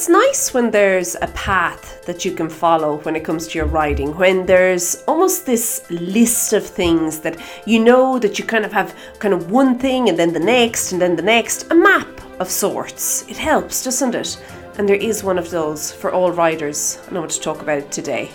it's 0.00 0.08
nice 0.08 0.54
when 0.54 0.70
there's 0.70 1.14
a 1.20 1.26
path 1.34 2.02
that 2.06 2.24
you 2.24 2.32
can 2.32 2.48
follow 2.48 2.96
when 3.00 3.14
it 3.14 3.22
comes 3.22 3.46
to 3.46 3.58
your 3.58 3.66
riding, 3.66 4.16
when 4.16 4.46
there's 4.46 5.04
almost 5.06 5.44
this 5.44 5.84
list 5.90 6.54
of 6.54 6.64
things 6.66 7.18
that 7.18 7.38
you 7.66 7.78
know 7.78 8.18
that 8.18 8.38
you 8.38 8.44
kind 8.46 8.64
of 8.64 8.72
have 8.72 8.96
kind 9.18 9.34
of 9.34 9.50
one 9.50 9.78
thing 9.78 10.08
and 10.08 10.18
then 10.18 10.32
the 10.32 10.40
next 10.40 10.92
and 10.92 11.02
then 11.02 11.16
the 11.16 11.22
next, 11.22 11.70
a 11.70 11.74
map 11.74 12.08
of 12.40 12.48
sorts. 12.48 13.28
It 13.28 13.36
helps, 13.36 13.84
doesn't 13.84 14.14
it? 14.14 14.42
And 14.78 14.88
there 14.88 14.96
is 14.96 15.22
one 15.22 15.38
of 15.38 15.50
those 15.50 15.92
for 15.92 16.10
all 16.10 16.32
riders. 16.32 16.98
I 17.06 17.12
know 17.12 17.20
what 17.20 17.28
to 17.32 17.40
talk 17.40 17.60
about 17.60 17.76
it 17.76 17.92
today. 17.92 18.30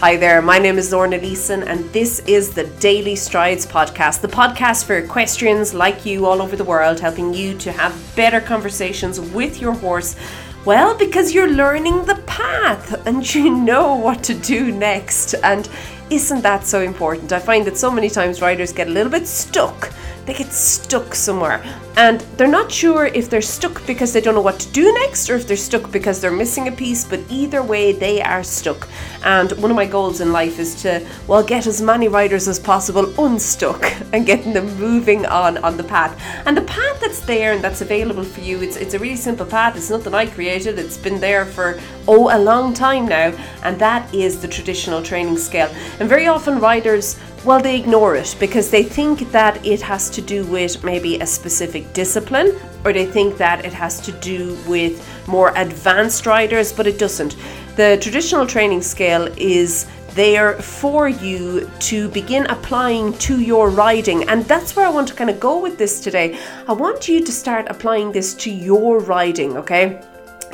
Hi 0.00 0.14
there, 0.18 0.42
my 0.42 0.58
name 0.58 0.76
is 0.76 0.92
Lorna 0.92 1.16
Leeson, 1.16 1.62
and 1.62 1.90
this 1.94 2.18
is 2.26 2.52
the 2.52 2.64
Daily 2.80 3.16
Strides 3.16 3.64
podcast, 3.64 4.20
the 4.20 4.28
podcast 4.28 4.84
for 4.84 4.98
equestrians 4.98 5.72
like 5.72 6.04
you 6.04 6.26
all 6.26 6.42
over 6.42 6.54
the 6.54 6.64
world, 6.64 7.00
helping 7.00 7.32
you 7.32 7.56
to 7.56 7.72
have 7.72 7.98
better 8.14 8.42
conversations 8.42 9.18
with 9.18 9.58
your 9.58 9.72
horse. 9.72 10.14
Well, 10.66 10.98
because 10.98 11.32
you're 11.32 11.52
learning 11.52 12.06
the 12.06 12.16
path 12.26 13.06
and 13.06 13.32
you 13.32 13.56
know 13.56 13.94
what 13.94 14.24
to 14.24 14.34
do 14.34 14.72
next. 14.72 15.34
And 15.44 15.68
isn't 16.10 16.42
that 16.42 16.66
so 16.66 16.80
important? 16.80 17.32
I 17.32 17.38
find 17.38 17.64
that 17.68 17.76
so 17.76 17.88
many 17.88 18.10
times 18.10 18.42
riders 18.42 18.72
get 18.72 18.88
a 18.88 18.90
little 18.90 19.12
bit 19.12 19.28
stuck 19.28 19.92
they 20.26 20.34
get 20.34 20.52
stuck 20.52 21.14
somewhere. 21.14 21.62
And 21.96 22.20
they're 22.36 22.46
not 22.48 22.70
sure 22.70 23.06
if 23.06 23.30
they're 23.30 23.40
stuck 23.40 23.86
because 23.86 24.12
they 24.12 24.20
don't 24.20 24.34
know 24.34 24.42
what 24.42 24.60
to 24.60 24.72
do 24.72 24.92
next 24.92 25.30
or 25.30 25.36
if 25.36 25.46
they're 25.46 25.56
stuck 25.56 25.90
because 25.90 26.20
they're 26.20 26.30
missing 26.30 26.68
a 26.68 26.72
piece 26.72 27.04
but 27.04 27.20
either 27.30 27.62
way 27.62 27.92
they 27.92 28.20
are 28.20 28.42
stuck. 28.42 28.88
And 29.24 29.52
one 29.52 29.70
of 29.70 29.76
my 29.76 29.86
goals 29.86 30.20
in 30.20 30.32
life 30.32 30.58
is 30.58 30.74
to 30.82 31.06
well 31.26 31.42
get 31.42 31.66
as 31.66 31.80
many 31.80 32.08
riders 32.08 32.48
as 32.48 32.58
possible 32.58 33.14
unstuck 33.24 33.82
and 34.12 34.26
getting 34.26 34.52
them 34.52 34.66
moving 34.78 35.24
on 35.26 35.58
on 35.58 35.76
the 35.76 35.84
path. 35.84 36.20
And 36.44 36.56
the 36.56 36.62
path 36.62 37.00
that's 37.00 37.20
there 37.20 37.52
and 37.52 37.62
that's 37.62 37.80
available 37.80 38.24
for 38.24 38.40
you 38.40 38.60
it's 38.60 38.76
it's 38.76 38.94
a 38.94 38.98
really 38.98 39.16
simple 39.16 39.46
path. 39.46 39.76
It's 39.76 39.90
nothing 39.90 40.12
I 40.12 40.26
created. 40.26 40.78
It's 40.78 40.98
been 40.98 41.20
there 41.20 41.46
for 41.46 41.80
oh 42.08 42.36
a 42.36 42.38
long 42.38 42.74
time 42.74 43.06
now. 43.06 43.32
And 43.62 43.78
that 43.78 44.12
is 44.12 44.42
the 44.42 44.48
traditional 44.48 45.02
training 45.02 45.38
scale. 45.38 45.72
And 46.00 46.08
very 46.08 46.26
often 46.26 46.58
riders 46.58 47.16
well, 47.46 47.60
they 47.60 47.78
ignore 47.78 48.16
it 48.16 48.34
because 48.40 48.70
they 48.70 48.82
think 48.82 49.30
that 49.30 49.64
it 49.64 49.80
has 49.80 50.10
to 50.10 50.20
do 50.20 50.44
with 50.46 50.82
maybe 50.82 51.20
a 51.20 51.26
specific 51.26 51.92
discipline 51.92 52.58
or 52.84 52.92
they 52.92 53.06
think 53.06 53.36
that 53.36 53.64
it 53.64 53.72
has 53.72 54.00
to 54.00 54.10
do 54.12 54.58
with 54.66 55.06
more 55.28 55.52
advanced 55.54 56.26
riders, 56.26 56.72
but 56.72 56.88
it 56.88 56.98
doesn't. 56.98 57.36
The 57.76 57.98
traditional 58.00 58.48
training 58.48 58.82
scale 58.82 59.28
is 59.36 59.86
there 60.08 60.54
for 60.54 61.08
you 61.08 61.70
to 61.78 62.08
begin 62.08 62.46
applying 62.46 63.16
to 63.18 63.40
your 63.40 63.70
riding. 63.70 64.28
And 64.28 64.44
that's 64.46 64.74
where 64.74 64.86
I 64.86 64.90
want 64.90 65.06
to 65.08 65.14
kind 65.14 65.30
of 65.30 65.38
go 65.38 65.60
with 65.60 65.78
this 65.78 66.00
today. 66.00 66.38
I 66.66 66.72
want 66.72 67.06
you 67.06 67.24
to 67.24 67.30
start 67.30 67.68
applying 67.68 68.10
this 68.10 68.34
to 68.34 68.50
your 68.50 68.98
riding, 68.98 69.56
okay? 69.56 70.02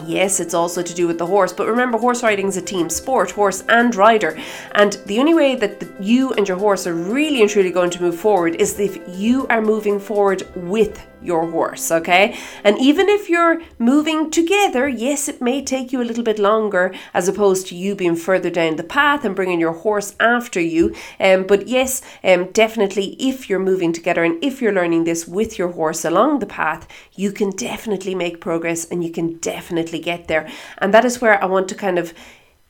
Yes, 0.07 0.41
it's 0.41 0.55
also 0.55 0.83
to 0.83 0.95
do 0.95 1.07
with 1.07 1.19
the 1.19 1.27
horse, 1.27 1.53
but 1.53 1.67
remember, 1.67 1.99
horse 1.99 2.23
riding 2.23 2.49
is 2.49 2.57
a 2.57 2.63
team 2.63 2.91
sport, 2.91 3.31
horse 3.31 3.63
and 3.69 3.95
rider. 3.95 4.39
And 4.75 4.93
the 5.07 5.19
only 5.21 5.35
way 5.35 5.55
that 5.55 5.81
the, 5.81 5.89
you 6.01 6.33
and 6.33 6.47
your 6.47 6.59
horse 6.59 6.87
are 6.87 6.95
really 6.95 7.41
and 7.41 7.51
truly 7.51 7.71
going 7.71 7.91
to 7.91 8.03
move 8.03 8.19
forward 8.19 8.57
is 8.57 8.79
if 8.81 8.99
you 9.09 9.47
are 9.49 9.63
moving 9.63 10.01
forward 10.01 10.47
with 10.55 11.01
your 11.23 11.51
horse, 11.51 11.91
okay? 11.91 12.37
And 12.65 12.79
even 12.79 13.09
if 13.09 13.29
you're 13.29 13.63
moving 13.79 14.31
together, 14.31 14.89
yes, 14.89 15.29
it 15.29 15.41
may 15.41 15.63
take 15.63 15.93
you 15.93 16.03
a 16.03 16.05
little 16.05 16.25
bit 16.25 16.39
longer 16.39 16.95
as 17.15 17.29
opposed 17.29 17.67
to 17.69 17.77
you 17.77 17.95
being 17.95 18.17
further 18.17 18.51
down 18.51 18.77
the 18.77 18.83
path 18.85 19.25
and 19.25 19.37
bringing 19.37 19.61
your 19.61 19.73
horse 19.73 20.15
after 20.21 20.61
you. 20.61 20.95
Um, 21.21 21.47
but 21.47 21.69
yes, 21.69 22.03
um, 22.25 22.51
definitely, 22.53 23.17
if 23.19 23.49
you're 23.49 23.59
moving 23.59 23.93
together 23.93 24.25
and 24.25 24.43
if 24.43 24.61
you're 24.61 24.73
learning 24.73 25.05
this 25.05 25.27
with 25.27 25.59
your 25.59 25.73
horse 25.73 26.05
along 26.05 26.39
the 26.39 26.47
path, 26.47 26.89
you 27.15 27.33
can 27.33 27.51
definitely 27.51 28.15
make 28.15 28.41
progress 28.41 28.85
and 28.85 29.05
you 29.05 29.11
can 29.11 29.39
definitely 29.39 29.99
get 29.99 30.29
there. 30.29 30.49
And 30.79 30.93
that 30.95 31.05
is 31.05 31.21
where 31.21 31.43
I 31.43 31.47
want 31.47 31.69
to 31.69 31.75
kind 31.75 31.99
of 31.99 32.15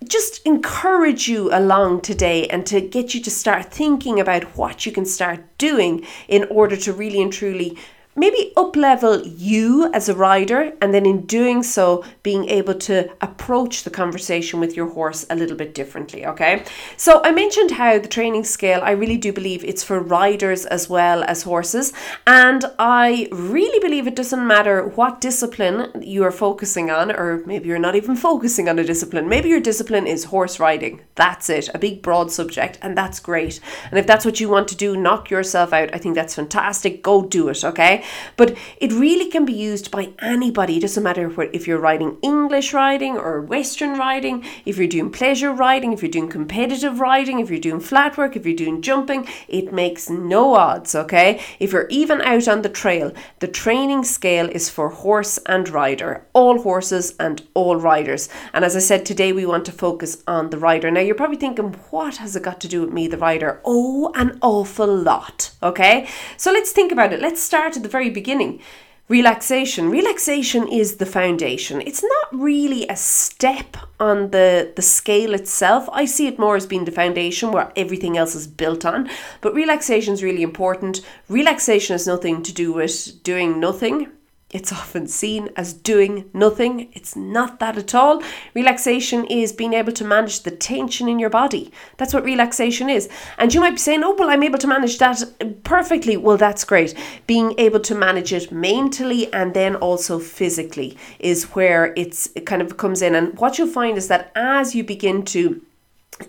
just 0.09 0.45
encourage 0.47 1.29
you 1.29 1.49
along 1.53 2.01
today 2.01 2.47
and 2.49 2.67
to 2.67 2.81
get 2.81 3.15
you 3.15 3.23
to 3.23 3.31
start 3.31 3.73
thinking 3.73 4.19
about 4.19 4.45
what 4.57 4.85
you 4.87 4.93
can 4.93 5.05
start 5.05 5.41
doing 5.59 6.05
in 6.29 6.45
order 6.45 6.77
to 6.77 6.93
really 6.93 7.23
and 7.23 7.33
truly 7.33 7.77
maybe 8.15 8.53
up 8.57 8.77
level 8.77 9.23
you 9.27 9.91
as 9.93 10.09
a 10.09 10.15
rider 10.15 10.73
and 10.81 10.93
then 10.93 11.07
in 11.07 11.25
doing 11.27 11.63
so 11.63 12.05
being 12.23 12.49
able 12.49 12.75
to 12.75 13.11
approach 13.21 13.85
the 13.85 13.91
conversation 13.91 14.61
with 14.61 14.77
your 14.77 14.89
horse 14.91 15.25
a 15.31 15.35
little 15.35 15.57
bit 15.57 15.75
differently 15.75 16.27
okay? 16.27 16.65
So 16.97 17.23
i 17.25 17.33
mentioned 17.33 17.73
how 17.73 17.99
the 17.99 18.09
training 18.09 18.45
scale 18.45 18.81
i 18.83 18.91
really 18.91 19.17
do 19.17 19.33
believe 19.33 19.65
it's 19.65 19.83
for 19.83 20.01
riders 20.01 20.67
as 20.67 20.89
well 20.89 21.25
as 21.25 21.43
horses 21.43 21.93
and 22.27 22.65
i 22.79 23.29
really 23.33 23.81
believe 23.81 24.07
it 24.07 24.17
doesn't 24.17 24.47
matter 24.47 24.87
what 24.89 25.21
discipline 25.21 25.91
you 26.03 26.23
are 26.25 26.31
focusing 26.31 26.91
on 26.91 27.11
or 27.11 27.43
maybe 27.47 27.69
you're 27.69 27.79
not 27.79 27.97
even 27.97 28.17
focusing 28.17 28.69
on 28.69 28.79
a 28.79 28.85
discipline. 28.85 29.29
Maybe 29.29 29.49
your 29.49 29.61
discipline 29.61 30.07
is 30.07 30.25
horse 30.25 30.61
riding. 30.61 31.01
That's 31.15 31.49
it 31.49 31.69
a 31.75 31.79
big 31.79 32.03
broad 32.03 32.31
subject 32.31 32.79
and 32.83 32.97
that's 32.97 33.21
great. 33.21 33.61
And 33.91 33.99
if 33.99 34.07
that's 34.07 34.25
what 34.25 34.41
you 34.41 34.49
want 34.49 34.69
to 34.69 34.77
do 34.77 34.97
knock 34.97 35.31
yourself 35.31 35.73
out. 35.73 35.95
I 35.95 35.99
think 35.99 36.15
that's 36.15 36.35
fantastic. 36.35 37.03
Go 37.03 37.23
do 37.23 37.49
it 37.49 37.65
okay 37.65 38.02
but 38.37 38.57
it 38.79 38.93
really 38.93 39.29
can 39.31 39.45
be 39.45 39.53
used 39.53 39.91
by 39.91 40.11
anybody. 40.21 40.77
It 40.77 40.81
doesn't 40.81 41.03
matter 41.03 41.33
if 41.53 41.67
you're 41.67 41.79
riding 41.79 42.19
English 42.23 42.73
riding 42.73 43.17
or 43.17 43.41
Western 43.41 43.99
riding, 43.99 44.45
if 44.65 44.77
you're 44.77 44.87
doing 44.87 45.11
pleasure 45.11 45.53
riding, 45.53 45.93
if 45.93 46.03
you're 46.03 46.11
doing 46.11 46.29
competitive 46.29 47.01
riding, 47.01 47.41
if 47.41 47.51
you're 47.51 47.59
doing 47.59 47.81
flat 47.81 48.17
work, 48.17 48.37
if 48.37 48.45
you're 48.45 48.57
doing 48.57 48.83
jumping, 48.83 49.27
it 49.49 49.73
makes 49.73 50.11
no 50.11 50.55
odds, 50.55 50.95
okay? 50.95 51.41
If 51.59 51.73
you're 51.73 51.89
even 51.89 52.21
out 52.23 52.49
on 52.49 52.63
the 52.63 52.69
trail, 52.69 53.13
the 53.39 53.49
training 53.49 54.05
scale 54.05 54.49
is 54.49 54.69
for 54.69 54.89
horse 54.89 55.39
and 55.47 55.69
rider, 55.69 56.27
all 56.33 56.63
horses 56.63 57.15
and 57.19 57.43
all 57.55 57.77
riders. 57.77 58.29
And 58.53 58.65
as 58.65 58.77
I 58.77 58.81
said, 58.81 59.07
today 59.07 59.33
we 59.33 59.47
want 59.47 59.65
to 59.67 59.73
focus 59.73 60.23
on 60.27 60.51
the 60.51 60.59
rider. 60.59 60.91
Now 60.91 61.01
you're 61.01 61.15
probably 61.15 61.37
thinking, 61.37 61.75
what 61.91 62.17
has 62.17 62.37
it 62.37 62.43
got 62.43 62.61
to 62.61 62.69
do 62.69 62.81
with 62.83 62.93
me, 62.93 63.07
the 63.07 63.19
rider? 63.19 63.61
Oh, 63.65 64.13
an 64.15 64.39
awful 64.43 64.95
lot, 64.95 65.52
okay? 65.63 66.09
So 66.37 66.53
let's 66.53 66.73
think 66.73 66.93
about 66.93 67.13
it. 67.13 67.21
Let's 67.21 67.43
start 67.43 67.77
at 67.77 67.83
the 67.83 67.89
very 67.89 68.11
beginning. 68.11 68.61
Relaxation. 69.09 69.91
Relaxation 69.91 70.67
is 70.69 70.97
the 70.97 71.07
foundation. 71.07 71.83
It's 71.83 72.03
not 72.03 72.41
really 72.41 72.87
a 72.89 72.97
step 72.97 73.77
on 74.01 74.31
the, 74.31 74.73
the 74.75 74.81
scale 74.83 75.35
itself. 75.35 75.89
I 75.93 76.07
see 76.07 76.29
it 76.29 76.39
more 76.39 76.57
as 76.57 76.67
being 76.67 76.87
the 76.87 76.93
foundation 76.93 77.53
where 77.53 77.73
everything 77.77 78.17
else 78.17 78.35
is 78.35 78.47
built 78.47 78.87
on. 78.87 79.11
But 79.41 79.55
relaxation 79.55 80.15
is 80.15 80.23
really 80.23 80.43
important. 80.43 81.03
Relaxation 81.29 81.95
has 81.95 82.07
nothing 82.07 82.43
to 82.43 82.55
do 82.55 82.73
with 82.73 83.23
doing 83.23 83.61
nothing 83.61 84.09
it's 84.53 84.73
often 84.73 85.07
seen 85.07 85.49
as 85.57 85.73
doing 85.73 86.29
nothing. 86.35 86.91
It's 86.93 87.17
not 87.17 87.59
that 87.61 87.79
at 87.79 87.95
all. 87.95 88.23
Relaxation 88.55 89.25
is 89.25 89.53
being 89.53 89.73
able 89.73 89.93
to 89.93 90.05
manage 90.05 90.43
the 90.43 90.51
tension 90.51 91.09
in 91.09 91.19
your 91.19 91.31
body. 91.31 91.73
That's 91.97 92.13
what 92.13 92.25
relaxation 92.25 92.91
is. 92.91 93.09
And 93.39 93.53
you 93.55 93.61
might 93.61 93.71
be 93.71 93.79
saying, 93.79 94.05
oh, 94.05 94.15
well, 94.19 94.29
I'm 94.29 94.43
able 94.43 94.59
to 94.59 94.67
manage 94.67 94.99
that 94.99 95.23
perfectly. 95.65 96.19
Well, 96.19 96.37
that's 96.37 96.65
great. 96.65 96.95
Being 97.27 97.55
able 97.59 97.81
to 97.81 97.95
manage 97.95 98.33
it 98.33 98.53
mentally 98.53 99.33
and 99.33 99.55
then 99.55 99.75
also 99.77 100.19
physically 100.19 100.99
is 101.19 101.45
where 101.55 101.95
it's, 101.97 102.29
it 102.35 102.45
kind 102.45 102.61
of 102.61 102.77
comes 102.77 103.01
in. 103.01 103.15
And 103.15 103.39
what 103.39 103.57
you'll 103.57 103.69
find 103.69 103.97
is 103.97 104.09
that 104.09 104.33
as 104.37 104.75
you 104.75 104.85
begin 104.85 105.25
to 105.27 105.63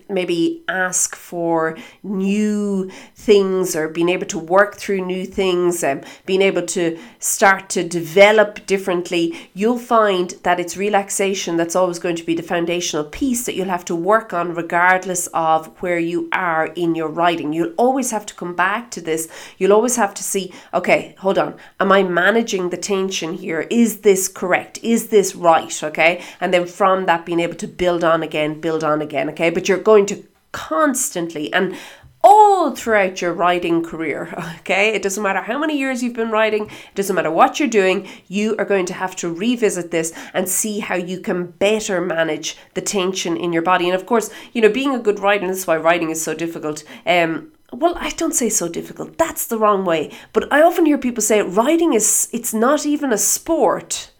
maybe 0.10 0.64
ask 0.68 1.16
for 1.16 1.78
new 2.02 2.90
things 3.16 3.76
or 3.76 3.88
being 3.88 4.10
able 4.10 4.26
to 4.26 4.40
work 4.40 4.76
through 4.76 5.06
new 5.06 5.26
things 5.26 5.84
and 5.84 6.06
being 6.26 6.42
able 6.42 6.62
to 6.62 6.98
start 7.20 7.70
to 7.70 7.84
develop 7.84 8.66
differently, 8.66 9.50
you'll 9.54 9.78
find 9.78 10.32
that 10.44 10.60
it's 10.60 10.78
relaxation 10.78 11.58
that's 11.58 11.76
always 11.76 12.00
going 12.00 12.16
to 12.16 12.24
be 12.24 12.36
the 12.36 12.44
foundational 12.44 13.04
piece 13.06 13.46
that 13.46 13.56
you'll 13.56 13.68
have 13.68 13.86
to 13.86 13.96
work 13.96 14.34
on 14.34 14.54
regardless 14.54 15.28
of 15.28 15.68
where 15.82 16.00
you 16.00 16.30
are 16.32 16.68
in 16.68 16.96
your 16.96 17.10
writing. 17.10 17.54
You'll 17.54 17.74
always 17.78 18.12
have 18.12 18.26
to 18.28 18.36
come 18.36 18.56
back 18.56 18.92
to 18.92 19.02
this. 19.02 19.28
You'll 19.58 19.74
always 19.74 19.96
have 19.96 20.14
to 20.16 20.24
see, 20.24 20.54
okay, 20.74 21.16
hold 21.20 21.38
on, 21.38 21.56
am 21.80 21.92
I 21.92 22.04
managing 22.04 22.70
the 22.70 22.78
tension 22.78 23.34
here? 23.34 23.68
Is 23.70 24.02
this 24.02 24.28
correct? 24.28 24.80
Is 24.84 25.08
this 25.08 25.36
right? 25.36 25.84
Okay. 25.84 26.24
And 26.40 26.54
then 26.54 26.66
from 26.66 27.06
that, 27.06 27.26
being 27.26 27.40
able 27.40 27.56
to 27.56 27.68
build 27.68 28.04
on 28.04 28.24
again, 28.24 28.60
build 28.60 28.84
on 28.84 29.02
again. 29.02 29.30
Okay. 29.30 29.50
But 29.50 29.68
you're 29.68 29.73
going 29.78 30.06
to 30.08 30.24
constantly 30.52 31.52
and 31.54 31.76
all 32.24 32.72
throughout 32.72 33.22
your 33.22 33.34
riding 33.34 33.84
career. 33.84 34.34
Okay, 34.64 34.94
it 34.94 35.02
doesn't 35.02 35.22
matter 35.22 35.42
how 35.42 35.60
many 35.60 35.78
years 35.78 36.02
you've 36.02 36.14
been 36.14 36.32
riding, 36.32 36.68
it 36.68 36.96
doesn't 36.96 37.18
matter 37.18 37.30
what 37.30 37.60
you're 37.60 37.68
doing, 37.68 38.08
you 38.30 38.56
are 38.58 38.64
going 38.64 38.86
to 38.86 38.94
have 38.94 39.14
to 39.18 39.28
revisit 39.28 39.92
this 39.92 40.14
and 40.34 40.48
see 40.48 40.80
how 40.80 40.96
you 40.96 41.20
can 41.20 41.48
better 41.48 42.00
manage 42.00 42.56
the 42.76 42.82
tension 42.82 43.36
in 43.36 43.52
your 43.52 43.62
body. 43.62 43.90
And 43.90 43.96
of 43.96 44.06
course, 44.06 44.30
you 44.54 44.62
know, 44.62 44.70
being 44.70 44.96
a 44.96 45.00
good 45.00 45.20
rider, 45.20 45.42
and 45.44 45.52
this 45.52 45.60
is 45.60 45.68
why 45.68 45.76
riding 45.76 46.12
is 46.12 46.24
so 46.24 46.34
difficult. 46.34 46.86
Um, 47.06 47.52
well, 47.74 47.96
I 47.98 48.12
don't 48.12 48.34
say 48.34 48.48
so 48.48 48.70
difficult. 48.70 49.18
That's 49.18 49.48
the 49.48 49.58
wrong 49.58 49.84
way. 49.84 50.12
But 50.32 50.52
I 50.54 50.62
often 50.62 50.86
hear 50.86 50.98
people 50.98 51.22
say 51.22 51.42
riding 51.42 51.94
is 51.94 52.30
it's 52.32 52.54
not 52.54 52.86
even 52.86 53.12
a 53.12 53.18
sport. 53.18 54.12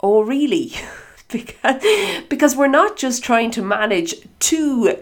Oh, 0.00 0.22
really? 0.22 0.72
because 1.32 1.82
because 2.28 2.56
we're 2.56 2.68
not 2.68 2.96
just 2.96 3.22
trying 3.22 3.50
to 3.52 3.62
manage 3.62 4.14
two 4.38 4.96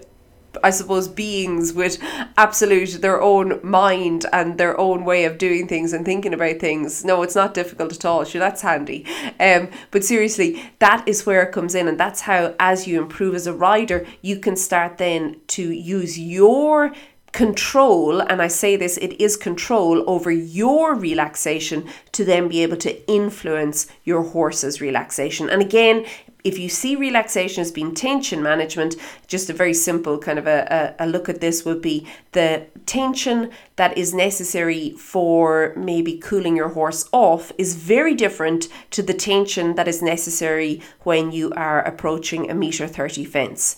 I 0.63 0.71
suppose, 0.71 1.09
beings 1.09 1.73
with 1.73 1.99
absolute 2.37 3.01
their 3.01 3.21
own 3.21 3.61
mind 3.63 4.27
and 4.33 4.59
their 4.59 4.79
own 4.79 5.05
way 5.05 5.25
of 5.25 5.39
doing 5.39 5.69
things 5.69 5.93
and 5.93 6.05
thinking 6.05 6.35
about 6.35 6.59
things. 6.59 7.05
No, 7.05 7.23
it's 7.23 7.35
not 7.35 7.55
difficult 7.55 7.93
at 7.93 8.05
all. 8.05 8.25
Sure, 8.25 8.39
that's 8.39 8.63
handy. 8.63 9.05
Um, 9.39 9.69
but 9.91 10.05
seriously, 10.05 10.63
that 10.79 11.07
is 11.07 11.27
where 11.27 11.43
it 11.43 11.53
comes 11.53 11.75
in, 11.75 11.89
and 11.89 11.99
that's 11.99 12.23
how, 12.23 12.55
as 12.59 12.87
you 12.87 13.01
improve 13.01 13.35
as 13.35 13.47
a 13.47 13.53
rider, 13.53 14.07
you 14.23 14.39
can 14.39 14.57
start 14.57 14.99
then 14.99 15.37
to 15.49 15.71
use 15.71 16.19
your 16.19 16.93
control, 17.39 18.21
and 18.21 18.43
I 18.43 18.49
say 18.49 18.75
this, 18.75 18.97
it 18.97 19.13
is 19.21 19.37
control 19.37 20.03
over 20.11 20.29
your 20.29 20.97
relaxation 20.97 21.87
to 22.11 22.25
then 22.25 22.49
be 22.49 22.65
able 22.65 22.79
to 22.79 23.09
influence 23.09 23.87
your 24.03 24.25
horse's 24.25 24.81
relaxation. 24.81 25.49
And 25.49 25.63
again, 25.63 26.05
if 26.43 26.59
you 26.59 26.69
see 26.69 26.97
relaxation 26.97 27.61
as 27.61 27.71
being 27.71 27.95
tension 27.95 28.43
management, 28.43 28.97
just 29.29 29.49
a 29.49 29.53
very 29.53 29.73
simple 29.73 30.19
kind 30.19 30.41
of 30.41 30.49
a, 30.49 30.97
a, 30.99 31.05
a, 31.05 31.07
look 31.07 31.29
at 31.29 31.41
this 31.41 31.65
would 31.65 31.81
be 31.81 32.09
the 32.33 32.67
tension 32.87 33.53
that 33.77 33.97
is 33.97 34.13
necessary 34.13 34.91
for 34.99 35.73
maybe 35.77 36.19
cooling 36.19 36.57
your 36.57 36.71
horse 36.71 37.09
off 37.13 37.53
is 37.57 37.77
very 37.77 38.17
different 38.17 38.67
to 38.91 39.01
the 39.01 39.15
tension 39.15 39.77
that 39.77 39.87
is 39.87 40.03
necessary 40.03 40.83
when 41.05 41.31
you 41.31 41.53
are 41.53 41.83
approaching 41.83 42.51
a 42.51 42.55
meter 42.55 42.89
30 42.89 43.25
fence. 43.27 43.77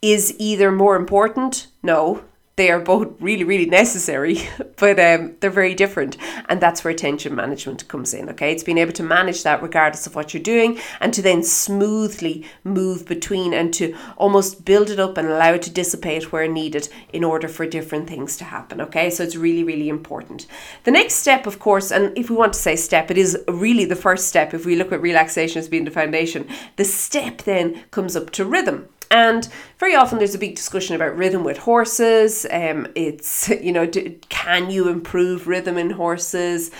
Is 0.00 0.34
either 0.38 0.72
more 0.72 0.96
important? 0.96 1.66
No, 1.82 2.24
they 2.56 2.70
are 2.70 2.78
both 2.78 3.20
really, 3.20 3.42
really 3.42 3.66
necessary, 3.66 4.38
but 4.76 5.00
um, 5.00 5.34
they're 5.40 5.50
very 5.50 5.74
different. 5.74 6.16
And 6.48 6.60
that's 6.60 6.84
where 6.84 6.94
tension 6.94 7.34
management 7.34 7.88
comes 7.88 8.14
in. 8.14 8.28
Okay. 8.30 8.52
It's 8.52 8.62
being 8.62 8.78
able 8.78 8.92
to 8.92 9.02
manage 9.02 9.42
that 9.42 9.62
regardless 9.62 10.06
of 10.06 10.14
what 10.14 10.32
you're 10.32 10.42
doing 10.42 10.78
and 11.00 11.12
to 11.14 11.22
then 11.22 11.42
smoothly 11.42 12.46
move 12.62 13.06
between 13.06 13.52
and 13.52 13.74
to 13.74 13.96
almost 14.16 14.64
build 14.64 14.90
it 14.90 15.00
up 15.00 15.18
and 15.18 15.28
allow 15.28 15.54
it 15.54 15.62
to 15.62 15.70
dissipate 15.70 16.30
where 16.30 16.46
needed 16.46 16.88
in 17.12 17.24
order 17.24 17.48
for 17.48 17.66
different 17.66 18.08
things 18.08 18.36
to 18.36 18.44
happen. 18.44 18.80
Okay. 18.80 19.10
So 19.10 19.24
it's 19.24 19.36
really, 19.36 19.64
really 19.64 19.88
important. 19.88 20.46
The 20.84 20.92
next 20.92 21.14
step, 21.14 21.46
of 21.46 21.58
course, 21.58 21.90
and 21.90 22.16
if 22.16 22.30
we 22.30 22.36
want 22.36 22.52
to 22.52 22.58
say 22.58 22.76
step, 22.76 23.10
it 23.10 23.18
is 23.18 23.36
really 23.48 23.84
the 23.84 23.96
first 23.96 24.28
step. 24.28 24.54
If 24.54 24.64
we 24.64 24.76
look 24.76 24.92
at 24.92 25.00
relaxation 25.00 25.58
as 25.58 25.68
being 25.68 25.84
the 25.84 25.90
foundation, 25.90 26.48
the 26.76 26.84
step 26.84 27.38
then 27.42 27.82
comes 27.90 28.14
up 28.14 28.30
to 28.30 28.44
rhythm. 28.44 28.88
And 29.14 29.48
very 29.78 29.94
often 29.94 30.18
there's 30.18 30.34
a 30.34 30.38
big 30.38 30.56
discussion 30.56 30.96
about 30.96 31.16
rhythm 31.16 31.44
with 31.44 31.56
horses. 31.58 32.44
Um, 32.50 32.88
it's, 32.96 33.48
you 33.48 33.70
know, 33.70 33.86
do, 33.86 34.18
can 34.28 34.70
you 34.70 34.88
improve 34.88 35.46
rhythm 35.46 35.78
in 35.78 35.90
horses? 35.90 36.72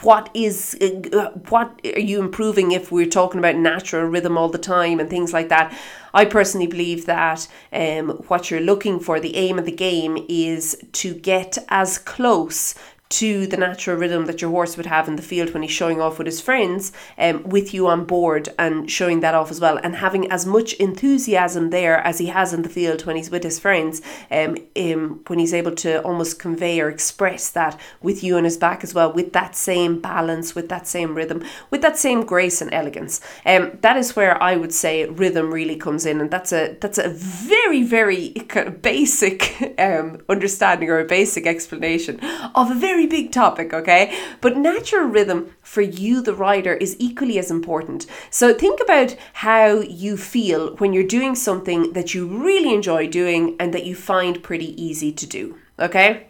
What 0.00 0.30
is, 0.32 0.74
uh, 0.80 1.32
what 1.50 1.78
are 1.84 2.00
you 2.00 2.18
improving 2.18 2.72
if 2.72 2.90
we're 2.90 3.04
talking 3.04 3.38
about 3.38 3.56
natural 3.56 4.06
rhythm 4.06 4.38
all 4.38 4.48
the 4.48 4.56
time 4.56 5.00
and 5.00 5.10
things 5.10 5.34
like 5.34 5.50
that? 5.50 5.78
I 6.14 6.24
personally 6.24 6.66
believe 6.66 7.04
that 7.04 7.46
um, 7.74 8.08
what 8.28 8.50
you're 8.50 8.60
looking 8.60 8.98
for, 8.98 9.20
the 9.20 9.36
aim 9.36 9.58
of 9.58 9.66
the 9.66 9.72
game, 9.72 10.24
is 10.30 10.82
to 10.92 11.12
get 11.12 11.58
as 11.68 11.98
close 11.98 12.74
to 13.12 13.46
the 13.46 13.58
natural 13.58 13.98
rhythm 13.98 14.24
that 14.24 14.40
your 14.40 14.50
horse 14.50 14.78
would 14.78 14.86
have 14.86 15.06
in 15.06 15.16
the 15.16 15.22
field 15.22 15.52
when 15.52 15.62
he's 15.62 15.70
showing 15.70 16.00
off 16.00 16.16
with 16.16 16.26
his 16.26 16.40
friends, 16.40 16.92
um, 17.18 17.42
with 17.42 17.74
you 17.74 17.86
on 17.86 18.06
board 18.06 18.48
and 18.58 18.90
showing 18.90 19.20
that 19.20 19.34
off 19.34 19.50
as 19.50 19.60
well, 19.60 19.78
and 19.82 19.96
having 19.96 20.30
as 20.30 20.46
much 20.46 20.72
enthusiasm 20.74 21.68
there 21.68 21.98
as 21.98 22.18
he 22.18 22.26
has 22.26 22.54
in 22.54 22.62
the 22.62 22.70
field 22.70 23.04
when 23.04 23.16
he's 23.16 23.30
with 23.30 23.44
his 23.44 23.58
friends, 23.58 24.00
um, 24.30 24.56
um, 24.76 25.20
when 25.26 25.38
he's 25.38 25.52
able 25.52 25.74
to 25.74 26.00
almost 26.02 26.38
convey 26.38 26.80
or 26.80 26.88
express 26.88 27.50
that 27.50 27.78
with 28.00 28.24
you 28.24 28.38
on 28.38 28.44
his 28.44 28.56
back 28.56 28.82
as 28.82 28.94
well, 28.94 29.12
with 29.12 29.34
that 29.34 29.54
same 29.54 30.00
balance, 30.00 30.54
with 30.54 30.70
that 30.70 30.86
same 30.86 31.14
rhythm, 31.14 31.44
with 31.70 31.82
that 31.82 31.98
same 31.98 32.24
grace 32.24 32.62
and 32.62 32.72
elegance. 32.72 33.20
Um, 33.44 33.78
that 33.82 33.98
is 33.98 34.16
where 34.16 34.42
I 34.42 34.56
would 34.56 34.72
say 34.72 35.04
rhythm 35.04 35.52
really 35.52 35.76
comes 35.76 36.06
in, 36.06 36.18
and 36.18 36.30
that's 36.30 36.52
a 36.52 36.78
that's 36.80 36.96
a 36.96 37.10
very 37.10 37.82
very 37.82 38.30
kind 38.48 38.68
of 38.68 38.80
basic 38.80 39.54
um, 39.78 40.22
understanding 40.30 40.88
or 40.88 40.98
a 40.98 41.04
basic 41.04 41.46
explanation 41.46 42.18
of 42.54 42.70
a 42.70 42.74
very 42.74 43.01
very 43.02 43.22
big 43.22 43.32
topic, 43.32 43.72
okay? 43.72 44.16
But 44.40 44.56
natural 44.56 45.06
rhythm 45.06 45.54
for 45.62 45.80
you, 45.80 46.22
the 46.22 46.34
rider, 46.34 46.74
is 46.74 46.96
equally 46.98 47.38
as 47.38 47.50
important. 47.50 48.06
So 48.30 48.54
think 48.54 48.80
about 48.80 49.16
how 49.34 49.80
you 49.80 50.16
feel 50.16 50.76
when 50.76 50.92
you're 50.92 51.04
doing 51.04 51.34
something 51.34 51.92
that 51.94 52.14
you 52.14 52.26
really 52.26 52.74
enjoy 52.74 53.08
doing 53.08 53.56
and 53.58 53.72
that 53.74 53.86
you 53.86 53.94
find 53.94 54.42
pretty 54.42 54.80
easy 54.82 55.12
to 55.12 55.26
do, 55.26 55.58
okay? 55.78 56.28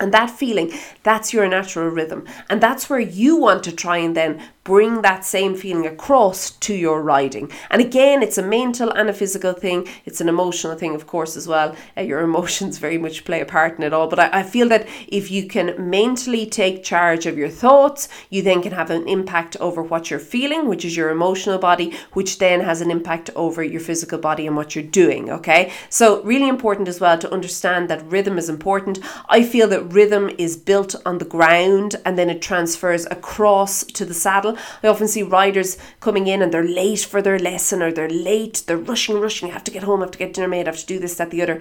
And 0.00 0.12
that 0.12 0.30
feeling, 0.30 0.72
that's 1.02 1.32
your 1.32 1.46
natural 1.46 1.88
rhythm. 1.88 2.26
And 2.48 2.60
that's 2.60 2.88
where 2.88 3.00
you 3.00 3.36
want 3.36 3.62
to 3.64 3.72
try 3.72 3.98
and 3.98 4.16
then 4.16 4.42
bring 4.64 5.02
that 5.02 5.24
same 5.24 5.56
feeling 5.56 5.86
across 5.86 6.50
to 6.50 6.72
your 6.72 7.02
riding. 7.02 7.50
And 7.68 7.82
again, 7.82 8.22
it's 8.22 8.38
a 8.38 8.42
mental 8.42 8.90
and 8.90 9.10
a 9.10 9.12
physical 9.12 9.52
thing. 9.52 9.88
It's 10.04 10.20
an 10.20 10.28
emotional 10.28 10.76
thing, 10.76 10.94
of 10.94 11.06
course, 11.06 11.36
as 11.36 11.48
well. 11.48 11.74
Uh, 11.96 12.02
your 12.02 12.20
emotions 12.30 12.78
very 12.78 12.98
much 12.98 13.24
play 13.24 13.40
a 13.40 13.44
part 13.44 13.76
in 13.76 13.82
it 13.82 13.92
all. 13.92 14.06
But 14.06 14.20
I, 14.20 14.40
I 14.40 14.42
feel 14.44 14.68
that 14.68 14.86
if 15.08 15.30
you 15.30 15.48
can 15.48 15.90
mentally 15.90 16.46
take 16.46 16.84
charge 16.84 17.26
of 17.26 17.36
your 17.36 17.48
thoughts, 17.48 18.08
you 18.30 18.42
then 18.42 18.62
can 18.62 18.72
have 18.72 18.90
an 18.90 19.08
impact 19.08 19.56
over 19.56 19.82
what 19.82 20.10
you're 20.10 20.20
feeling, 20.20 20.68
which 20.68 20.84
is 20.84 20.96
your 20.96 21.10
emotional 21.10 21.58
body, 21.58 21.96
which 22.12 22.38
then 22.38 22.60
has 22.60 22.80
an 22.80 22.90
impact 22.90 23.30
over 23.34 23.64
your 23.64 23.80
physical 23.80 24.18
body 24.18 24.46
and 24.46 24.56
what 24.56 24.76
you're 24.76 24.84
doing. 24.84 25.28
Okay. 25.28 25.72
So, 25.90 26.22
really 26.22 26.48
important 26.48 26.88
as 26.88 27.00
well 27.00 27.18
to 27.18 27.32
understand 27.32 27.90
that 27.90 28.06
rhythm 28.06 28.38
is 28.38 28.48
important. 28.48 29.00
I 29.28 29.42
feel 29.42 29.66
that 29.68 29.81
rhythm 29.82 30.30
is 30.38 30.56
built 30.56 30.94
on 31.04 31.18
the 31.18 31.24
ground 31.24 31.96
and 32.04 32.18
then 32.18 32.30
it 32.30 32.42
transfers 32.42 33.06
across 33.06 33.84
to 33.84 34.04
the 34.04 34.14
saddle 34.14 34.56
I 34.82 34.88
often 34.88 35.08
see 35.08 35.22
riders 35.22 35.78
coming 36.00 36.26
in 36.26 36.42
and 36.42 36.52
they're 36.52 36.64
late 36.64 37.00
for 37.00 37.22
their 37.22 37.38
lesson 37.38 37.82
or 37.82 37.92
they're 37.92 38.08
late, 38.08 38.64
they're 38.66 38.76
rushing, 38.76 39.20
rushing, 39.20 39.50
I 39.50 39.52
have 39.52 39.64
to 39.64 39.70
get 39.70 39.82
home, 39.82 40.00
I 40.00 40.04
have 40.04 40.12
to 40.12 40.18
get 40.18 40.34
dinner 40.34 40.48
made, 40.48 40.66
I 40.66 40.72
have 40.72 40.80
to 40.80 40.86
do 40.86 40.98
this, 40.98 41.16
that, 41.16 41.30
the 41.30 41.42
other 41.42 41.60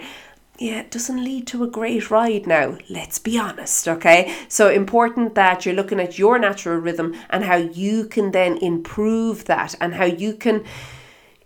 yeah, 0.61 0.81
it 0.81 0.91
doesn't 0.91 1.23
lead 1.23 1.47
to 1.47 1.63
a 1.63 1.67
great 1.67 2.11
ride 2.11 2.45
now. 2.45 2.77
Let's 2.87 3.17
be 3.17 3.39
honest, 3.39 3.87
okay? 3.87 4.35
So 4.47 4.69
important 4.69 5.33
that 5.33 5.65
you're 5.65 5.73
looking 5.73 5.99
at 5.99 6.19
your 6.19 6.37
natural 6.37 6.77
rhythm 6.77 7.15
and 7.31 7.43
how 7.43 7.55
you 7.55 8.05
can 8.05 8.29
then 8.29 8.57
improve 8.57 9.45
that 9.45 9.73
and 9.81 9.95
how 9.95 10.05
you 10.05 10.35
can 10.35 10.63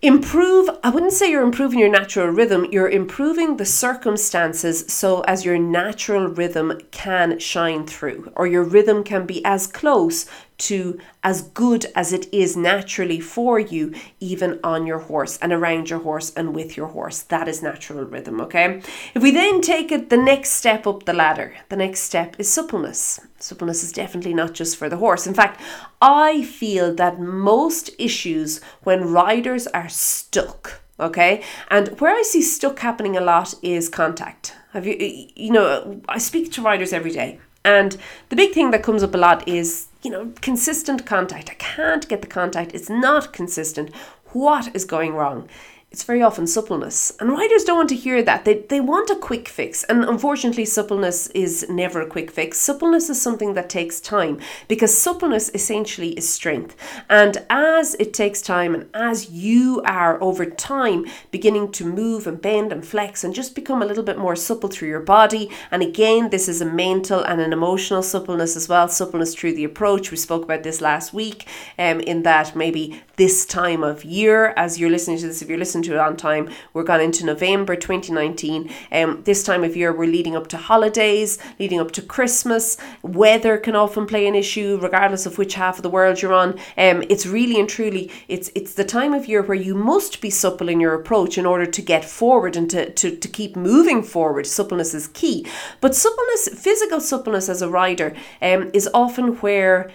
improve 0.05 0.69
i 0.83 0.89
wouldn't 0.89 1.11
say 1.13 1.31
you're 1.31 1.41
improving 1.41 1.79
your 1.79 1.89
natural 1.89 2.27
rhythm 2.27 2.65
you're 2.71 2.89
improving 2.89 3.57
the 3.57 3.65
circumstances 3.65 4.85
so 4.87 5.21
as 5.21 5.43
your 5.43 5.57
natural 5.57 6.27
rhythm 6.27 6.79
can 6.91 7.39
shine 7.39 7.87
through 7.87 8.31
or 8.35 8.45
your 8.45 8.63
rhythm 8.63 9.03
can 9.03 9.25
be 9.25 9.43
as 9.43 9.65
close 9.65 10.27
to 10.57 10.99
as 11.23 11.41
good 11.41 11.85
as 11.95 12.13
it 12.13 12.33
is 12.33 12.55
naturally 12.55 13.19
for 13.19 13.59
you, 13.59 13.93
even 14.19 14.59
on 14.63 14.85
your 14.85 14.99
horse 14.99 15.37
and 15.37 15.51
around 15.51 15.89
your 15.89 15.99
horse 15.99 16.33
and 16.33 16.55
with 16.55 16.77
your 16.77 16.87
horse. 16.87 17.21
That 17.23 17.47
is 17.47 17.61
natural 17.61 18.05
rhythm, 18.05 18.39
okay? 18.41 18.81
If 19.13 19.21
we 19.21 19.31
then 19.31 19.61
take 19.61 19.91
it 19.91 20.09
the 20.09 20.17
next 20.17 20.51
step 20.51 20.87
up 20.87 21.05
the 21.05 21.13
ladder, 21.13 21.55
the 21.69 21.75
next 21.75 22.01
step 22.01 22.35
is 22.39 22.51
suppleness. 22.51 23.19
Suppleness 23.39 23.83
is 23.83 23.91
definitely 23.91 24.33
not 24.33 24.53
just 24.53 24.77
for 24.77 24.89
the 24.89 24.97
horse. 24.97 25.27
In 25.27 25.33
fact, 25.33 25.61
I 26.01 26.43
feel 26.43 26.93
that 26.95 27.19
most 27.19 27.89
issues 27.99 28.61
when 28.83 29.11
riders 29.11 29.67
are 29.67 29.89
stuck, 29.89 30.81
okay? 30.99 31.43
And 31.69 31.99
where 31.99 32.15
I 32.15 32.23
see 32.23 32.41
stuck 32.41 32.79
happening 32.79 33.17
a 33.17 33.21
lot 33.21 33.53
is 33.61 33.89
contact. 33.89 34.55
Have 34.71 34.87
you, 34.87 34.95
you 35.35 35.51
know, 35.51 36.01
I 36.09 36.17
speak 36.17 36.51
to 36.53 36.61
riders 36.61 36.93
every 36.93 37.11
day. 37.11 37.39
And 37.63 37.97
the 38.29 38.35
big 38.35 38.53
thing 38.53 38.71
that 38.71 38.83
comes 38.83 39.01
up 39.01 39.15
a 39.15 39.17
lot 39.17 39.47
is 39.47 39.87
you 40.05 40.11
know, 40.11 40.31
consistent 40.39 41.05
contact. 41.07 41.49
I 41.49 41.55
can't 41.55 42.07
get 42.07 42.21
the 42.21 42.27
contact. 42.27 42.75
It's 42.75 42.89
not 42.89 43.33
consistent. 43.33 43.93
What 44.33 44.73
is 44.75 44.85
going 44.85 45.15
wrong? 45.15 45.49
It's 45.95 46.03
very 46.03 46.21
often 46.21 46.45
suppleness. 46.45 47.13
And 47.21 47.29
riders 47.29 47.63
don't 47.63 47.77
want 47.77 47.87
to 47.87 47.95
hear 47.95 48.21
that. 48.21 48.43
They, 48.43 48.55
they 48.55 48.81
want 48.81 49.09
a 49.09 49.15
quick 49.15 49.47
fix. 49.47 49.85
And 49.85 50.03
unfortunately, 50.03 50.65
suppleness 50.65 51.27
is 51.27 51.69
never 51.69 52.01
a 52.01 52.05
quick 52.05 52.29
fix. 52.29 52.57
Suppleness 52.57 53.09
is 53.09 53.21
something 53.21 53.53
that 53.53 53.69
takes 53.69 54.01
time 54.01 54.41
because 54.67 54.93
suppleness 54.93 55.49
essentially 55.53 56.09
is 56.09 56.27
strength. 56.27 56.75
And 57.09 57.45
as 57.49 57.95
it 57.95 58.13
takes 58.13 58.41
time 58.41 58.75
and 58.75 58.89
as 58.93 59.29
you 59.31 59.81
are 59.85 60.21
over 60.21 60.45
time 60.45 61.05
beginning 61.31 61.71
to 61.71 61.85
move 61.85 62.27
and 62.27 62.41
bend 62.41 62.73
and 62.73 62.85
flex 62.85 63.23
and 63.23 63.33
just 63.33 63.55
become 63.55 63.81
a 63.81 63.85
little 63.85 64.03
bit 64.03 64.17
more 64.17 64.35
supple 64.35 64.67
through 64.67 64.89
your 64.89 64.99
body, 64.99 65.49
and 65.71 65.81
again, 65.81 66.29
this 66.29 66.49
is 66.49 66.59
a 66.59 66.65
mental 66.65 67.23
and 67.23 67.39
an 67.39 67.53
emotional 67.53 68.03
suppleness 68.03 68.57
as 68.57 68.67
well, 68.67 68.89
suppleness 68.89 69.33
through 69.33 69.55
the 69.55 69.63
approach. 69.63 70.11
We 70.11 70.17
spoke 70.17 70.43
about 70.43 70.63
this 70.63 70.81
last 70.81 71.13
week, 71.13 71.47
um, 71.79 72.01
in 72.01 72.23
that 72.23 72.53
maybe 72.53 73.01
this 73.15 73.45
time 73.45 73.81
of 73.81 74.03
year, 74.03 74.53
as 74.57 74.77
you're 74.77 74.89
listening 74.89 75.19
to 75.19 75.27
this, 75.27 75.41
if 75.41 75.47
you're 75.47 75.57
listening 75.57 75.84
to 75.85 75.93
it 75.93 75.99
on 75.99 76.17
time. 76.17 76.49
We're 76.73 76.83
gone 76.83 77.01
into 77.01 77.25
November 77.25 77.75
2019. 77.75 78.69
Um, 78.91 79.21
this 79.23 79.43
time 79.43 79.63
of 79.63 79.75
year, 79.75 79.93
we're 79.93 80.11
leading 80.11 80.35
up 80.35 80.47
to 80.47 80.57
holidays, 80.57 81.37
leading 81.59 81.79
up 81.79 81.91
to 81.91 82.01
Christmas. 82.01 82.77
Weather 83.01 83.57
can 83.57 83.75
often 83.75 84.05
play 84.05 84.27
an 84.27 84.35
issue, 84.35 84.79
regardless 84.81 85.25
of 85.25 85.37
which 85.37 85.55
half 85.55 85.77
of 85.77 85.83
the 85.83 85.89
world 85.89 86.21
you're 86.21 86.33
on. 86.33 86.51
Um, 86.77 87.03
it's 87.09 87.25
really 87.25 87.59
and 87.59 87.69
truly, 87.69 88.11
it's 88.27 88.51
it's 88.55 88.73
the 88.73 88.83
time 88.83 89.13
of 89.13 89.27
year 89.27 89.41
where 89.41 89.57
you 89.57 89.75
must 89.75 90.21
be 90.21 90.29
supple 90.29 90.69
in 90.69 90.79
your 90.79 90.93
approach 90.93 91.37
in 91.37 91.45
order 91.45 91.65
to 91.65 91.81
get 91.81 92.05
forward 92.05 92.55
and 92.55 92.69
to, 92.71 92.91
to, 92.91 93.15
to 93.15 93.27
keep 93.27 93.55
moving 93.55 94.03
forward. 94.03 94.47
Suppleness 94.47 94.93
is 94.93 95.07
key. 95.07 95.45
But 95.81 95.95
suppleness, 95.95 96.49
physical 96.49 96.99
suppleness 96.99 97.49
as 97.49 97.61
a 97.61 97.69
rider, 97.69 98.15
um, 98.41 98.71
is 98.73 98.89
often 98.93 99.35
where 99.37 99.91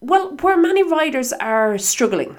well, 0.00 0.36
where 0.36 0.56
many 0.56 0.82
riders 0.82 1.32
are 1.34 1.76
struggling 1.76 2.36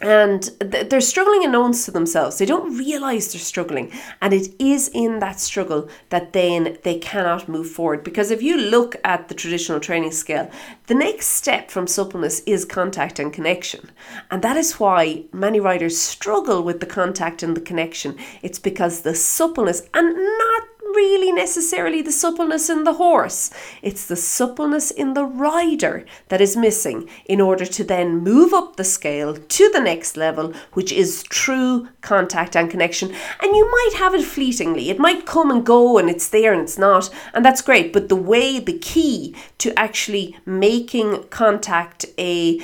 and 0.00 0.42
they're 0.60 1.00
struggling 1.00 1.44
unknowns 1.44 1.84
to 1.84 1.90
themselves. 1.90 2.38
They 2.38 2.46
don't 2.46 2.78
realize 2.78 3.32
they're 3.32 3.40
struggling, 3.40 3.92
and 4.20 4.32
it 4.32 4.54
is 4.58 4.88
in 4.94 5.18
that 5.18 5.40
struggle 5.40 5.88
that 6.10 6.32
then 6.32 6.78
they 6.84 6.98
cannot 6.98 7.48
move 7.48 7.70
forward. 7.70 8.04
Because 8.04 8.30
if 8.30 8.42
you 8.42 8.56
look 8.56 8.96
at 9.04 9.28
the 9.28 9.34
traditional 9.34 9.80
training 9.80 10.12
scale, 10.12 10.50
the 10.86 10.94
next 10.94 11.26
step 11.26 11.70
from 11.70 11.86
suppleness 11.86 12.40
is 12.40 12.64
contact 12.64 13.18
and 13.18 13.32
connection, 13.32 13.90
and 14.30 14.42
that 14.42 14.56
is 14.56 14.78
why 14.78 15.24
many 15.32 15.60
riders 15.60 15.98
struggle 15.98 16.62
with 16.62 16.80
the 16.80 16.86
contact 16.86 17.42
and 17.42 17.56
the 17.56 17.60
connection. 17.60 18.16
It's 18.42 18.58
because 18.58 19.00
the 19.00 19.14
suppleness 19.14 19.82
and 19.94 20.14
not 20.14 20.67
really 20.98 21.30
necessarily 21.30 22.02
the 22.02 22.18
suppleness 22.24 22.68
in 22.68 22.82
the 22.82 22.94
horse. 22.94 23.50
It's 23.82 24.04
the 24.04 24.16
suppleness 24.16 24.90
in 24.90 25.14
the 25.14 25.24
rider 25.24 26.04
that 26.28 26.40
is 26.40 26.56
missing 26.56 27.08
in 27.26 27.40
order 27.40 27.64
to 27.76 27.84
then 27.84 28.18
move 28.18 28.52
up 28.52 28.74
the 28.74 28.84
scale 28.84 29.36
to 29.36 29.70
the 29.70 29.80
next 29.80 30.16
level, 30.16 30.52
which 30.72 30.90
is 30.90 31.22
true 31.42 31.88
contact 32.00 32.56
and 32.56 32.68
connection. 32.68 33.08
And 33.42 33.56
you 33.58 33.64
might 33.78 33.94
have 33.98 34.14
it 34.14 34.24
fleetingly, 34.24 34.90
it 34.90 34.98
might 34.98 35.24
come 35.24 35.50
and 35.52 35.64
go 35.64 35.98
and 35.98 36.10
it's 36.10 36.28
there 36.28 36.52
and 36.52 36.62
it's 36.62 36.78
not, 36.78 37.10
and 37.32 37.44
that's 37.44 37.62
great. 37.62 37.92
But 37.92 38.08
the 38.08 38.16
way, 38.32 38.58
the 38.58 38.78
key 38.78 39.36
to 39.58 39.78
actually 39.78 40.36
making 40.44 41.28
contact 41.30 42.06
a 42.18 42.60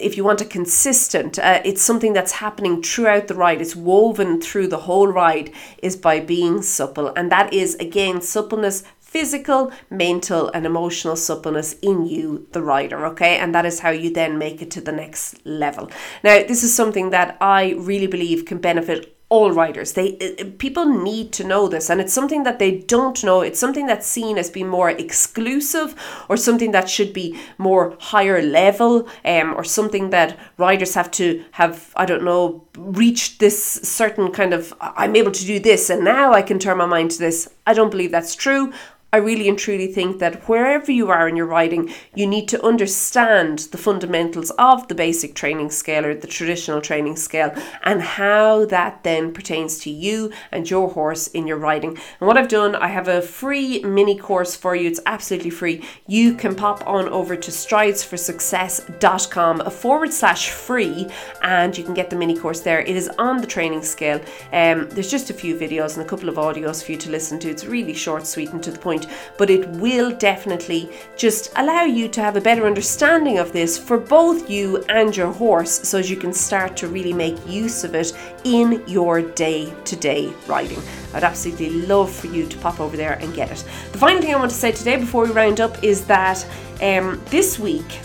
if 0.00 0.16
you 0.16 0.24
want 0.24 0.40
a 0.40 0.44
consistent, 0.44 1.38
uh, 1.38 1.60
it's 1.64 1.82
something 1.82 2.12
that's 2.12 2.32
happening 2.32 2.82
throughout 2.82 3.28
the 3.28 3.34
ride, 3.34 3.60
it's 3.60 3.76
woven 3.76 4.40
through 4.40 4.68
the 4.68 4.78
whole 4.78 5.08
ride, 5.08 5.52
is 5.82 5.96
by 5.96 6.20
being 6.20 6.62
supple. 6.62 7.12
And 7.16 7.30
that 7.32 7.52
is, 7.52 7.74
again, 7.76 8.20
suppleness 8.20 8.84
physical, 9.08 9.72
mental, 9.88 10.50
and 10.50 10.66
emotional 10.66 11.16
suppleness 11.16 11.72
in 11.80 12.04
you, 12.06 12.46
the 12.52 12.62
rider, 12.62 13.06
okay? 13.06 13.38
And 13.38 13.54
that 13.54 13.64
is 13.64 13.80
how 13.80 13.88
you 13.88 14.12
then 14.12 14.36
make 14.36 14.60
it 14.60 14.70
to 14.72 14.82
the 14.82 14.92
next 14.92 15.46
level. 15.46 15.90
Now, 16.22 16.42
this 16.46 16.62
is 16.62 16.74
something 16.74 17.08
that 17.10 17.38
I 17.40 17.70
really 17.78 18.06
believe 18.06 18.44
can 18.44 18.58
benefit 18.58 19.17
all 19.30 19.52
riders 19.52 19.92
they 19.92 20.12
people 20.58 20.86
need 20.86 21.32
to 21.32 21.44
know 21.44 21.68
this 21.68 21.90
and 21.90 22.00
it's 22.00 22.12
something 22.12 22.44
that 22.44 22.58
they 22.58 22.78
don't 22.78 23.22
know. 23.22 23.42
It's 23.42 23.60
something 23.60 23.86
that's 23.86 24.06
seen 24.06 24.38
as 24.38 24.50
being 24.50 24.68
more 24.68 24.90
exclusive 24.90 25.94
or 26.28 26.36
something 26.36 26.72
that 26.72 26.88
should 26.88 27.12
be 27.12 27.38
more 27.58 27.96
higher 28.00 28.40
level 28.40 29.08
um, 29.24 29.54
or 29.54 29.64
something 29.64 30.10
that 30.10 30.38
riders 30.56 30.94
have 30.94 31.10
to 31.12 31.44
have 31.52 31.92
i 31.96 32.06
don't 32.06 32.24
know 32.24 32.64
reached 32.76 33.40
this 33.40 33.62
certain 33.82 34.30
kind 34.32 34.54
of 34.54 34.72
i'm 34.80 35.14
able 35.16 35.30
to 35.30 35.44
do 35.44 35.58
this 35.60 35.90
and 35.90 36.04
now 36.04 36.32
i 36.32 36.42
can 36.42 36.58
turn 36.58 36.78
my 36.78 36.86
mind 36.86 37.10
to 37.10 37.18
this. 37.18 37.48
I 37.66 37.74
don't 37.74 37.90
believe 37.90 38.10
that's 38.10 38.34
true 38.34 38.72
I 39.10 39.16
really 39.16 39.48
and 39.48 39.58
truly 39.58 39.86
think 39.86 40.18
that 40.18 40.46
wherever 40.50 40.92
you 40.92 41.08
are 41.08 41.26
in 41.26 41.34
your 41.34 41.46
riding, 41.46 41.90
you 42.14 42.26
need 42.26 42.46
to 42.48 42.62
understand 42.62 43.60
the 43.72 43.78
fundamentals 43.78 44.50
of 44.58 44.86
the 44.88 44.94
basic 44.94 45.34
training 45.34 45.70
scale 45.70 46.04
or 46.04 46.14
the 46.14 46.26
traditional 46.26 46.82
training 46.82 47.16
scale 47.16 47.54
and 47.84 48.02
how 48.02 48.66
that 48.66 49.04
then 49.04 49.32
pertains 49.32 49.78
to 49.78 49.90
you 49.90 50.30
and 50.52 50.68
your 50.68 50.90
horse 50.90 51.26
in 51.28 51.46
your 51.46 51.56
riding. 51.56 51.96
And 52.20 52.26
what 52.26 52.36
I've 52.36 52.48
done, 52.48 52.74
I 52.74 52.88
have 52.88 53.08
a 53.08 53.22
free 53.22 53.82
mini 53.82 54.14
course 54.14 54.54
for 54.54 54.76
you. 54.76 54.90
It's 54.90 55.00
absolutely 55.06 55.48
free. 55.48 55.82
You 56.06 56.34
can 56.34 56.54
pop 56.54 56.86
on 56.86 57.08
over 57.08 57.34
to 57.34 57.50
stridesforsuccess.com 57.50 59.70
forward 59.70 60.12
slash 60.12 60.50
free 60.50 61.06
and 61.42 61.78
you 61.78 61.82
can 61.82 61.94
get 61.94 62.10
the 62.10 62.16
mini 62.16 62.36
course 62.36 62.60
there. 62.60 62.82
It 62.82 62.94
is 62.94 63.08
on 63.18 63.40
the 63.40 63.46
training 63.46 63.84
scale. 63.84 64.20
Um, 64.52 64.86
there's 64.90 65.10
just 65.10 65.30
a 65.30 65.34
few 65.34 65.56
videos 65.56 65.96
and 65.96 66.04
a 66.04 66.08
couple 66.08 66.28
of 66.28 66.34
audios 66.34 66.84
for 66.84 66.92
you 66.92 66.98
to 66.98 67.10
listen 67.10 67.38
to. 67.38 67.48
It's 67.48 67.64
really 67.64 67.94
short, 67.94 68.26
sweet, 68.26 68.50
and 68.50 68.62
to 68.62 68.70
the 68.70 68.78
point 68.78 68.97
point, 68.98 69.12
but 69.36 69.50
it 69.50 69.68
will 69.70 70.10
definitely 70.10 70.90
just 71.16 71.52
allow 71.56 71.84
you 71.84 72.08
to 72.08 72.20
have 72.20 72.36
a 72.36 72.40
better 72.40 72.66
understanding 72.66 73.38
of 73.38 73.52
this 73.52 73.78
for 73.78 73.98
both 73.98 74.50
you 74.50 74.78
and 74.88 75.16
your 75.16 75.32
horse 75.32 75.88
so 75.88 75.98
as 75.98 76.10
you 76.10 76.16
can 76.16 76.32
start 76.32 76.76
to 76.76 76.88
really 76.88 77.12
make 77.12 77.36
use 77.46 77.84
of 77.84 77.94
it 77.94 78.12
in 78.44 78.82
your 78.86 79.22
day 79.22 79.72
to 79.84 79.96
day 79.96 80.32
riding. 80.46 80.80
I'd 81.14 81.24
absolutely 81.24 81.70
love 81.70 82.12
for 82.12 82.26
you 82.28 82.46
to 82.46 82.58
pop 82.58 82.80
over 82.80 82.96
there 82.96 83.14
and 83.14 83.34
get 83.34 83.50
it. 83.50 83.64
The 83.92 83.98
final 83.98 84.20
thing 84.20 84.34
I 84.34 84.38
want 84.38 84.50
to 84.50 84.56
say 84.56 84.72
today 84.72 84.96
before 84.96 85.24
we 85.24 85.32
round 85.32 85.60
up 85.60 85.82
is 85.82 86.04
that 86.06 86.46
um, 86.80 87.20
this 87.26 87.58
week, 87.58 88.00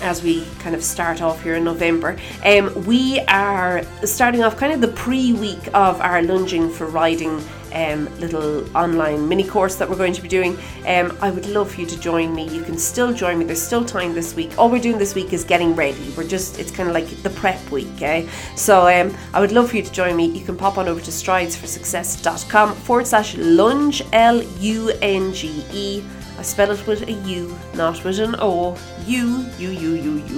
as 0.00 0.22
we 0.22 0.44
kind 0.60 0.76
of 0.76 0.84
start 0.84 1.20
off 1.22 1.42
here 1.42 1.56
in 1.56 1.64
November. 1.64 2.16
Um, 2.44 2.84
we 2.84 3.18
are 3.26 3.82
starting 4.04 4.44
off 4.44 4.56
kind 4.56 4.72
of 4.72 4.80
the 4.80 4.94
pre 4.96 5.32
week 5.32 5.66
of 5.74 6.00
our 6.00 6.22
lunging 6.22 6.70
for 6.70 6.86
riding 6.86 7.42
um, 7.72 8.06
little 8.18 8.76
online 8.76 9.28
mini 9.28 9.44
course 9.44 9.76
that 9.76 9.88
we're 9.88 9.96
going 9.96 10.12
to 10.12 10.22
be 10.22 10.28
doing. 10.28 10.58
Um, 10.86 11.16
I 11.20 11.30
would 11.30 11.46
love 11.46 11.72
for 11.72 11.80
you 11.80 11.86
to 11.86 12.00
join 12.00 12.34
me. 12.34 12.48
You 12.48 12.62
can 12.62 12.78
still 12.78 13.12
join 13.12 13.38
me. 13.38 13.44
There's 13.44 13.62
still 13.62 13.84
time 13.84 14.14
this 14.14 14.34
week. 14.34 14.56
All 14.58 14.70
we're 14.70 14.82
doing 14.82 14.98
this 14.98 15.14
week 15.14 15.32
is 15.32 15.44
getting 15.44 15.74
ready. 15.74 16.12
We're 16.16 16.26
just 16.26 16.58
it's 16.58 16.70
kind 16.70 16.88
of 16.88 16.94
like 16.94 17.08
the 17.22 17.30
prep 17.30 17.70
week, 17.70 18.02
eh? 18.02 18.28
So 18.56 18.88
um, 18.88 19.16
I 19.34 19.40
would 19.40 19.52
love 19.52 19.70
for 19.70 19.76
you 19.76 19.82
to 19.82 19.92
join 19.92 20.16
me. 20.16 20.26
You 20.26 20.44
can 20.44 20.56
pop 20.56 20.78
on 20.78 20.88
over 20.88 21.00
to 21.00 21.10
stridesforsuccess.com 21.10 22.74
forward 22.74 23.06
slash 23.06 23.36
lunge 23.36 24.02
L 24.12 24.42
U 24.42 24.90
N 25.02 25.32
G 25.32 25.64
E 25.72 26.02
I 26.38 26.42
spell 26.42 26.70
it 26.70 26.86
with 26.86 27.02
a 27.02 27.12
U, 27.12 27.58
not 27.74 28.04
with 28.04 28.20
an 28.20 28.36
O. 28.38 28.78
U, 29.06 29.44
U, 29.58 29.70
U, 29.70 29.94
U, 29.94 30.22
U, 30.28 30.37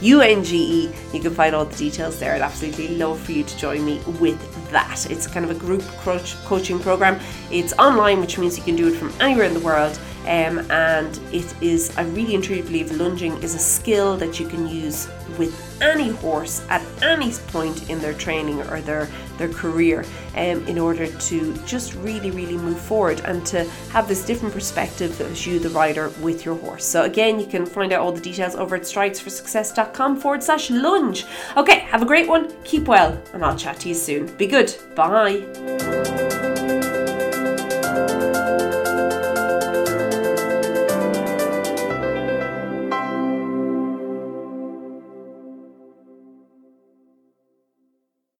U 0.00 0.20
N 0.20 0.44
G 0.44 0.56
E. 0.56 0.92
You 1.12 1.20
can 1.20 1.34
find 1.34 1.54
all 1.54 1.64
the 1.64 1.76
details 1.76 2.18
there. 2.18 2.34
I'd 2.34 2.40
absolutely 2.40 2.96
love 2.96 3.20
for 3.20 3.32
you 3.32 3.44
to 3.44 3.58
join 3.58 3.84
me 3.84 4.00
with 4.20 4.70
that. 4.70 5.10
It's 5.10 5.26
kind 5.26 5.44
of 5.44 5.50
a 5.50 5.58
group 5.58 5.82
coaching 5.98 6.78
program. 6.78 7.20
It's 7.50 7.72
online, 7.74 8.20
which 8.20 8.38
means 8.38 8.56
you 8.56 8.64
can 8.64 8.76
do 8.76 8.88
it 8.88 8.96
from 8.96 9.12
anywhere 9.20 9.46
in 9.46 9.54
the 9.54 9.60
world. 9.60 9.98
Um, 10.22 10.70
and 10.70 11.18
it 11.32 11.54
is, 11.62 11.96
I 11.96 12.02
really 12.02 12.34
and 12.34 12.44
truly 12.44 12.60
believe 12.60 12.90
lunging 12.92 13.42
is 13.42 13.54
a 13.54 13.58
skill 13.58 14.16
that 14.18 14.38
you 14.38 14.46
can 14.46 14.68
use 14.68 15.08
with 15.38 15.82
any 15.82 16.08
horse 16.08 16.64
at 16.68 16.82
any 17.02 17.32
point 17.48 17.88
in 17.88 17.98
their 18.00 18.14
training 18.14 18.60
or 18.62 18.80
their 18.80 19.08
their 19.36 19.48
career 19.48 20.04
um, 20.34 20.66
in 20.66 20.78
order 20.78 21.06
to 21.06 21.54
just 21.64 21.94
really 21.94 22.30
really 22.30 22.56
move 22.56 22.78
forward 22.78 23.20
and 23.24 23.46
to 23.46 23.64
have 23.90 24.08
this 24.08 24.24
different 24.24 24.52
perspective 24.52 25.20
as 25.20 25.46
you 25.46 25.58
the 25.58 25.70
rider 25.70 26.10
with 26.20 26.44
your 26.44 26.56
horse. 26.56 26.84
So 26.84 27.04
again 27.04 27.38
you 27.38 27.46
can 27.46 27.64
find 27.64 27.92
out 27.92 28.00
all 28.00 28.12
the 28.12 28.20
details 28.20 28.54
over 28.56 28.76
at 28.76 28.82
stridesforsuccess.com 28.82 30.20
forward 30.20 30.42
slash 30.42 30.70
lunge. 30.70 31.24
Okay 31.56 31.80
have 31.80 32.02
a 32.02 32.06
great 32.06 32.28
one 32.28 32.52
keep 32.64 32.88
well 32.88 33.20
and 33.32 33.44
i'll 33.44 33.56
chat 33.56 33.80
to 33.80 33.88
you 33.88 33.94
soon. 33.94 34.26
Be 34.36 34.46
good 34.46 34.74
bye 34.94 35.97